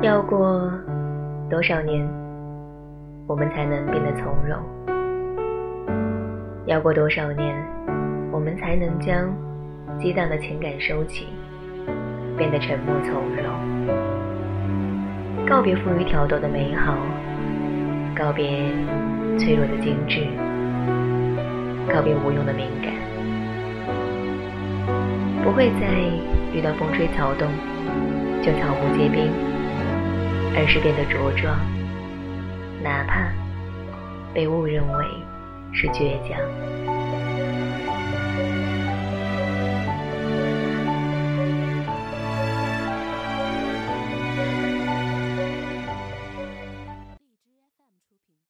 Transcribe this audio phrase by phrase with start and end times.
[0.00, 0.70] 要过
[1.50, 2.08] 多少年，
[3.26, 4.56] 我们才能变得从容？
[6.66, 7.56] 要过多少年，
[8.30, 9.34] 我们才能将
[9.98, 11.26] 激荡的情感收起，
[12.36, 13.12] 变得沉默从
[13.42, 13.44] 容？
[15.48, 16.94] 告别富于挑逗的美好，
[18.14, 18.70] 告别
[19.36, 20.28] 脆弱的精致，
[21.92, 22.92] 告别无用的敏感，
[25.42, 25.88] 不会再
[26.56, 27.48] 遇到风吹草动
[28.40, 29.32] 就草木皆兵。
[30.54, 31.58] 而是变得茁壮，
[32.82, 33.30] 哪怕
[34.34, 35.04] 被误认为
[35.72, 36.38] 是倔强。